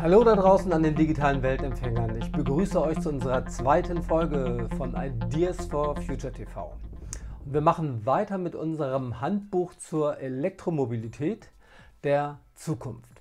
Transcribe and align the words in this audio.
Hallo 0.00 0.22
da 0.22 0.36
draußen 0.36 0.72
an 0.72 0.84
den 0.84 0.94
digitalen 0.94 1.42
Weltempfängern. 1.42 2.16
Ich 2.18 2.30
begrüße 2.30 2.80
euch 2.80 3.00
zu 3.00 3.08
unserer 3.08 3.44
zweiten 3.46 4.00
Folge 4.00 4.68
von 4.76 4.94
Ideas 4.94 5.66
for 5.66 5.96
Future 5.96 6.32
TV. 6.32 6.72
Und 7.44 7.52
wir 7.52 7.60
machen 7.60 8.06
weiter 8.06 8.38
mit 8.38 8.54
unserem 8.54 9.20
Handbuch 9.20 9.74
zur 9.74 10.18
Elektromobilität 10.18 11.50
der 12.04 12.38
Zukunft, 12.54 13.20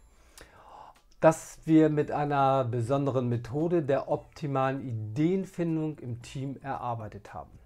das 1.19 1.57
wir 1.65 1.89
mit 1.89 2.11
einer 2.11 2.63
besonderen 2.63 3.27
Methode 3.27 3.81
der 3.81 4.07
optimalen 4.11 4.87
Ideenfindung 4.87 5.97
im 5.97 6.21
Team 6.21 6.57
erarbeitet 6.61 7.33
haben. 7.33 7.57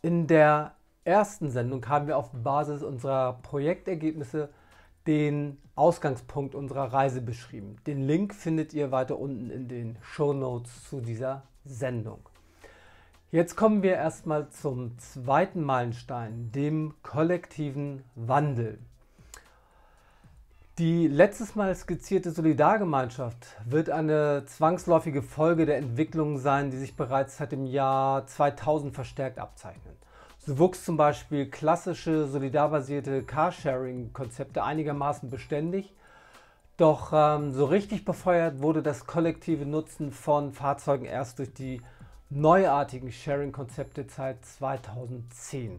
In 0.00 0.28
der 0.28 0.74
ersten 1.02 1.50
Sendung 1.50 1.84
haben 1.88 2.06
wir 2.06 2.18
auf 2.18 2.30
Basis 2.30 2.84
unserer 2.84 3.40
Projektergebnisse 3.42 4.48
den 5.10 5.58
Ausgangspunkt 5.74 6.54
unserer 6.54 6.92
Reise 6.92 7.20
beschrieben. 7.20 7.78
Den 7.84 8.06
Link 8.06 8.32
findet 8.32 8.72
ihr 8.72 8.92
weiter 8.92 9.18
unten 9.18 9.50
in 9.50 9.66
den 9.66 9.98
Show 10.02 10.32
Notes 10.32 10.88
zu 10.88 11.00
dieser 11.00 11.42
Sendung. 11.64 12.20
Jetzt 13.32 13.56
kommen 13.56 13.82
wir 13.82 13.94
erstmal 13.94 14.50
zum 14.50 14.96
zweiten 14.98 15.62
Meilenstein, 15.64 16.52
dem 16.52 16.94
kollektiven 17.02 18.04
Wandel. 18.14 18.78
Die 20.78 21.08
letztes 21.08 21.56
Mal 21.56 21.74
skizzierte 21.74 22.30
Solidargemeinschaft 22.30 23.56
wird 23.64 23.90
eine 23.90 24.44
zwangsläufige 24.46 25.22
Folge 25.22 25.66
der 25.66 25.78
Entwicklungen 25.78 26.38
sein, 26.38 26.70
die 26.70 26.78
sich 26.78 26.94
bereits 26.94 27.36
seit 27.36 27.50
dem 27.50 27.66
Jahr 27.66 28.28
2000 28.28 28.94
verstärkt 28.94 29.40
abzeichnen. 29.40 29.96
So 30.46 30.58
wuchs 30.58 30.86
zum 30.86 30.96
Beispiel 30.96 31.50
klassische 31.50 32.26
solidarbasierte 32.26 33.24
Carsharing-Konzepte 33.24 34.64
einigermaßen 34.64 35.28
beständig, 35.28 35.92
doch 36.78 37.12
ähm, 37.12 37.52
so 37.52 37.66
richtig 37.66 38.06
befeuert 38.06 38.62
wurde 38.62 38.82
das 38.82 39.06
kollektive 39.06 39.66
Nutzen 39.66 40.12
von 40.12 40.54
Fahrzeugen 40.54 41.04
erst 41.04 41.40
durch 41.40 41.52
die 41.52 41.82
neuartigen 42.30 43.12
Sharing-Konzepte 43.12 44.06
seit 44.08 44.42
2010. 44.46 45.78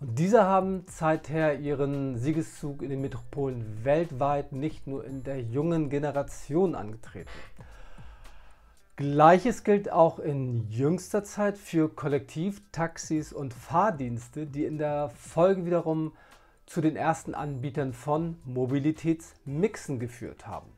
Und 0.00 0.18
diese 0.18 0.44
haben 0.44 0.86
seither 0.88 1.58
ihren 1.58 2.16
Siegeszug 2.16 2.80
in 2.80 2.88
den 2.88 3.02
Metropolen 3.02 3.84
weltweit 3.84 4.52
nicht 4.52 4.86
nur 4.86 5.04
in 5.04 5.24
der 5.24 5.42
jungen 5.42 5.90
Generation 5.90 6.74
angetreten. 6.74 7.28
Gleiches 8.96 9.62
gilt 9.62 9.92
auch 9.92 10.18
in 10.18 10.70
jüngster 10.70 11.22
Zeit 11.22 11.58
für 11.58 11.90
Kollektivtaxis 11.90 13.30
und 13.30 13.52
Fahrdienste, 13.52 14.46
die 14.46 14.64
in 14.64 14.78
der 14.78 15.10
Folge 15.10 15.66
wiederum 15.66 16.12
zu 16.64 16.80
den 16.80 16.96
ersten 16.96 17.34
Anbietern 17.34 17.92
von 17.92 18.38
Mobilitätsmixen 18.46 19.98
geführt 19.98 20.46
haben. 20.46 20.70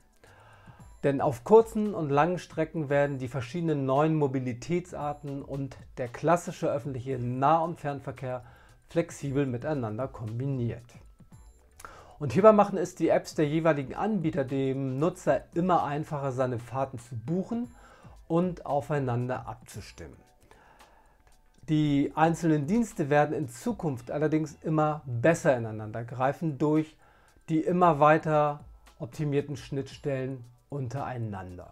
Denn 1.04 1.20
auf 1.20 1.44
kurzen 1.44 1.94
und 1.94 2.10
langen 2.10 2.40
Strecken 2.40 2.88
werden 2.88 3.18
die 3.18 3.28
verschiedenen 3.28 3.86
neuen 3.86 4.16
Mobilitätsarten 4.16 5.42
und 5.42 5.76
der 5.96 6.08
klassische 6.08 6.72
öffentliche 6.72 7.20
Nah- 7.20 7.62
und 7.62 7.78
Fernverkehr 7.78 8.44
flexibel 8.88 9.46
miteinander 9.46 10.08
kombiniert. 10.08 10.82
Und 12.18 12.32
hierbei 12.32 12.50
machen 12.50 12.78
es 12.78 12.96
die 12.96 13.10
Apps 13.10 13.36
der 13.36 13.46
jeweiligen 13.46 13.94
Anbieter 13.94 14.42
dem 14.42 14.98
Nutzer 14.98 15.44
immer 15.54 15.84
einfacher, 15.84 16.32
seine 16.32 16.58
Fahrten 16.58 16.98
zu 16.98 17.14
buchen 17.14 17.68
und 18.28 18.64
aufeinander 18.66 19.48
abzustimmen. 19.48 20.16
Die 21.68 22.12
einzelnen 22.14 22.66
Dienste 22.66 23.10
werden 23.10 23.36
in 23.36 23.48
Zukunft 23.48 24.10
allerdings 24.10 24.56
immer 24.62 25.02
besser 25.04 25.56
ineinander 25.56 26.04
greifen 26.04 26.56
durch 26.58 26.96
die 27.48 27.60
immer 27.60 27.98
weiter 27.98 28.60
optimierten 28.98 29.56
Schnittstellen 29.56 30.44
untereinander. 30.68 31.70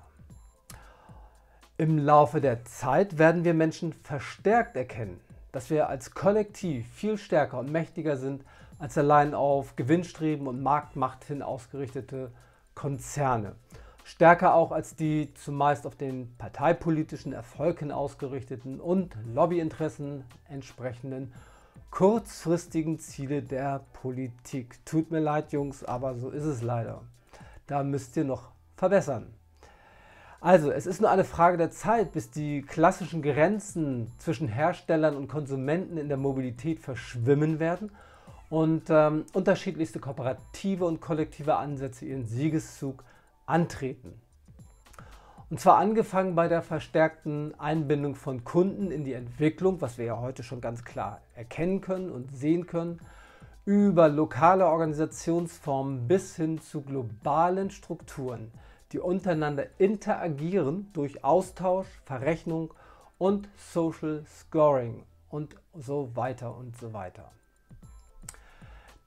Im 1.79 1.99
Laufe 1.99 2.41
der 2.41 2.65
Zeit 2.65 3.19
werden 3.19 3.45
wir 3.45 3.53
Menschen 3.53 3.93
verstärkt 3.93 4.77
erkennen, 4.77 5.21
dass 5.53 5.69
wir 5.69 5.89
als 5.89 6.13
Kollektiv 6.13 6.87
viel 6.95 7.19
stärker 7.19 7.59
und 7.59 7.71
mächtiger 7.71 8.17
sind 8.17 8.45
als 8.79 8.97
allein 8.99 9.35
auf 9.35 9.77
Gewinnstreben 9.77 10.47
und 10.47 10.63
Marktmacht 10.63 11.25
hin 11.25 11.43
ausgerichtete 11.43 12.33
Konzerne. 12.75 13.57
Stärker 14.09 14.55
auch 14.55 14.71
als 14.71 14.95
die 14.95 15.35
zumeist 15.35 15.85
auf 15.85 15.97
den 15.97 16.33
parteipolitischen 16.39 17.33
Erfolg 17.33 17.81
hin 17.81 17.91
ausgerichteten 17.91 18.81
und 18.81 19.17
Lobbyinteressen 19.35 20.23
entsprechenden 20.49 21.33
kurzfristigen 21.91 23.01
Ziele 23.01 23.43
der 23.43 23.81
Politik. 23.95 24.79
Tut 24.85 25.11
mir 25.11 25.19
leid, 25.19 25.51
Jungs, 25.51 25.83
aber 25.83 26.15
so 26.15 26.31
ist 26.31 26.45
es 26.45 26.63
leider. 26.63 27.03
Da 27.67 27.83
müsst 27.83 28.17
ihr 28.17 28.23
noch 28.23 28.53
verbessern. 28.77 29.35
Also, 30.41 30.71
es 30.71 30.87
ist 30.87 31.01
nur 31.01 31.11
eine 31.11 31.25
Frage 31.25 31.57
der 31.57 31.73
Zeit, 31.73 32.13
bis 32.13 32.31
die 32.31 32.63
klassischen 32.63 33.23
Grenzen 33.23 34.13
zwischen 34.19 34.47
Herstellern 34.47 35.17
und 35.17 35.27
Konsumenten 35.27 35.97
in 35.97 36.07
der 36.07 36.17
Mobilität 36.17 36.79
verschwimmen 36.79 37.59
werden 37.59 37.91
und 38.51 38.85
ähm, 38.89 39.25
unterschiedlichste 39.33 39.99
kooperative 39.99 40.85
und 40.85 41.01
kollektive 41.01 41.57
Ansätze 41.57 42.05
ihren 42.05 42.25
Siegeszug 42.25 43.03
antreten. 43.47 44.21
Und 45.49 45.61
zwar 45.61 45.79
angefangen 45.79 46.35
bei 46.35 46.49
der 46.49 46.61
verstärkten 46.61 47.59
Einbindung 47.59 48.17
von 48.17 48.43
Kunden 48.43 48.91
in 48.91 49.05
die 49.05 49.13
Entwicklung, 49.13 49.81
was 49.81 49.97
wir 49.97 50.07
ja 50.07 50.21
heute 50.21 50.43
schon 50.43 50.61
ganz 50.61 50.85
klar 50.85 51.21
erkennen 51.35 51.81
können 51.81 52.11
und 52.11 52.37
sehen 52.37 52.67
können, 52.67 53.01
über 53.65 54.09
lokale 54.09 54.67
Organisationsformen 54.67 56.09
bis 56.09 56.35
hin 56.37 56.61
zu 56.61 56.83
globalen 56.83 57.71
Strukturen, 57.71 58.53
die 58.93 58.99
untereinander 58.99 59.67
interagieren 59.79 60.89
durch 60.93 61.23
Austausch, 61.23 61.89
Verrechnung 62.05 62.75
und 63.19 63.49
Social 63.57 64.25
Scoring 64.27 65.05
und 65.29 65.57
so 65.75 66.11
weiter 66.15 66.57
und 66.57 66.77
so 66.77 66.93
weiter. 66.93 67.31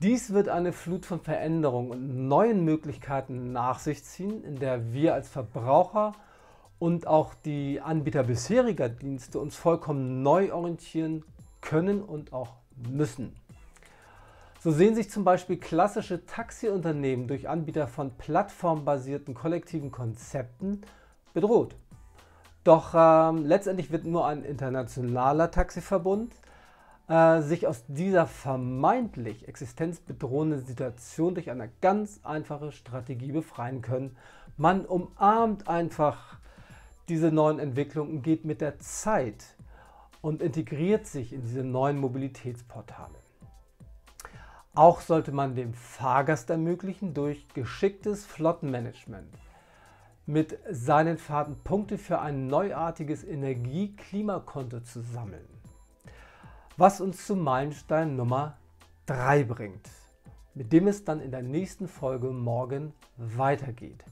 Dies 0.02 0.32
wird 0.32 0.48
eine 0.48 0.72
Flut 0.72 1.06
von 1.06 1.20
Veränderungen 1.20 1.92
und 1.92 2.28
neuen 2.30 2.64
Möglichkeiten 2.64 3.52
nach 3.52 3.80
sich 3.80 4.06
ziehen, 4.06 4.46
in 4.46 4.58
der 4.58 4.94
wir 4.94 5.14
als 5.14 5.28
Verbraucher 5.28 6.14
und 6.80 7.06
auch 7.06 7.34
die 7.34 7.82
Anbieter 7.82 8.24
bisheriger 8.24 8.88
Dienste 8.88 9.40
uns 9.40 9.58
vollkommen 9.58 10.24
neu 10.24 10.54
orientieren 10.54 11.26
können 11.60 12.02
und 12.02 12.32
auch 12.32 12.54
müssen. 12.90 13.36
So 14.62 14.72
sehen 14.72 14.96
sich 14.96 15.10
zum 15.12 15.26
Beispiel 15.26 15.58
klassische 15.58 16.26
Taxiunternehmen 16.26 17.28
durch 17.28 17.50
Anbieter 17.50 17.86
von 17.90 18.12
plattformbasierten 18.12 19.34
kollektiven 19.34 19.92
Konzepten 19.92 20.80
bedroht. 21.34 21.76
Doch 22.64 22.94
ähm, 22.96 23.46
letztendlich 23.46 23.92
wird 23.92 24.06
nur 24.06 24.26
ein 24.28 24.46
internationaler 24.46 25.52
Taxiverbund 25.52 26.34
äh, 27.10 27.42
sich 27.42 27.66
aus 27.66 27.84
dieser 27.88 28.28
vermeintlich 28.28 29.48
existenzbedrohenden 29.48 30.64
Situation 30.64 31.34
durch 31.34 31.50
eine 31.50 31.70
ganz 31.82 32.20
einfache 32.24 32.72
Strategie 32.72 33.32
befreien 33.32 33.82
können. 33.82 34.16
Man 34.58 34.86
umarmt 34.86 35.68
einfach 35.68 36.38
diese 37.10 37.32
neuen 37.32 37.58
Entwicklungen 37.58 38.22
geht 38.22 38.46
mit 38.46 38.62
der 38.62 38.78
Zeit 38.78 39.44
und 40.22 40.44
integriert 40.44 41.08
sich 41.08 41.34
in 41.34 41.42
diese 41.42 41.64
neuen 41.64 41.98
Mobilitätsportale. 41.98 43.16
Auch 44.76 45.02
sollte 45.02 45.32
man 45.32 45.56
dem 45.56 45.74
Fahrgast 45.74 46.52
ermöglichen, 46.52 47.16
durch 47.16 47.48
geschicktes 47.56 48.26
Flottenmanagement 48.28 49.34
mit 50.28 50.60
seinen 50.70 51.18
Fahrten 51.18 51.58
Punkte 51.64 51.98
für 51.98 52.20
ein 52.20 52.46
neuartiges 52.46 53.24
Energie-Klimakonto 53.24 54.82
zu 54.82 55.02
sammeln. 55.02 55.59
Was 56.80 57.02
uns 57.02 57.28
zu 57.28 57.36
Meilenstein 57.36 58.16
Nummer 58.16 58.56
3 59.08 59.44
bringt, 59.44 59.90
mit 60.54 60.72
dem 60.72 60.88
es 60.88 61.04
dann 61.04 61.20
in 61.20 61.30
der 61.30 61.42
nächsten 61.42 61.90
Folge 61.90 62.28
morgen 62.28 62.94
weitergeht. 63.18 64.06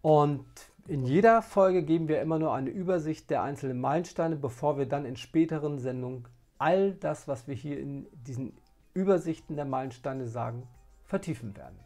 Und 0.00 0.46
in 0.86 1.02
jeder 1.02 1.42
Folge 1.42 1.82
geben 1.82 2.06
wir 2.06 2.22
immer 2.22 2.38
nur 2.38 2.54
eine 2.54 2.70
Übersicht 2.70 3.28
der 3.28 3.42
einzelnen 3.42 3.80
Meilensteine, 3.80 4.36
bevor 4.36 4.78
wir 4.78 4.86
dann 4.86 5.04
in 5.04 5.16
späteren 5.16 5.80
Sendungen 5.80 6.28
all 6.58 6.92
das, 6.92 7.26
was 7.26 7.48
wir 7.48 7.56
hier 7.56 7.80
in 7.80 8.06
diesen 8.12 8.56
Übersichten 8.92 9.56
der 9.56 9.64
Meilensteine 9.64 10.28
sagen, 10.28 10.68
vertiefen 11.02 11.56
werden. 11.56 11.80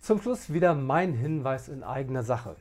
Zum 0.00 0.20
Schluss 0.20 0.52
wieder 0.52 0.74
mein 0.74 1.14
Hinweis 1.14 1.70
in 1.70 1.82
eigener 1.82 2.22
Sache. 2.22 2.54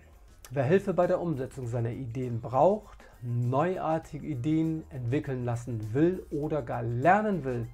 Wer 0.56 0.66
Hilfe 0.66 0.94
bei 0.94 1.08
der 1.08 1.20
Umsetzung 1.20 1.66
seiner 1.66 1.90
Ideen 1.90 2.40
braucht, 2.40 3.00
neuartige 3.24 4.28
Ideen 4.28 4.84
entwickeln 4.92 5.46
lassen 5.46 5.96
will 5.96 6.24
oder 6.30 6.62
gar 6.62 6.84
lernen 6.84 7.44
will, 7.44 7.68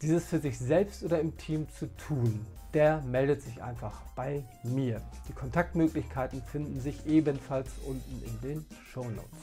dieses 0.00 0.24
für 0.24 0.38
sich 0.38 0.58
selbst 0.58 1.04
oder 1.04 1.20
im 1.20 1.36
Team 1.36 1.68
zu 1.68 1.94
tun, 1.98 2.46
der 2.72 3.02
meldet 3.02 3.42
sich 3.42 3.62
einfach 3.62 4.00
bei 4.14 4.44
mir. 4.62 5.02
Die 5.28 5.34
Kontaktmöglichkeiten 5.34 6.40
finden 6.40 6.80
sich 6.80 7.04
ebenfalls 7.04 7.68
unten 7.86 8.22
in 8.24 8.40
den 8.40 8.66
Show 8.90 9.04
Notes. 9.04 9.38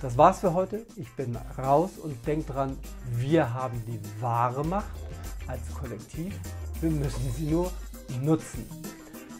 Das 0.00 0.18
war's 0.18 0.40
für 0.40 0.52
heute. 0.52 0.84
Ich 0.96 1.14
bin 1.14 1.38
raus 1.56 1.92
und 2.02 2.26
denkt 2.26 2.52
dran, 2.52 2.76
wir 3.12 3.54
haben 3.54 3.80
die 3.86 4.00
wahre 4.20 4.64
Macht 4.64 4.90
als 5.46 5.72
Kollektiv. 5.72 6.36
Wir 6.80 6.90
müssen 6.90 7.30
sie 7.36 7.46
nur 7.46 7.70
nutzen. 8.20 8.66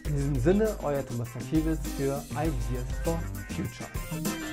In 0.07 0.15
diesem 0.15 0.39
Sinne, 0.39 0.75
euer 0.83 1.05
Thomas 1.05 1.29
Nakiewicz 1.33 1.79
für 1.97 2.23
Ideas 2.31 2.85
for 3.03 3.19
Future. 3.49 4.44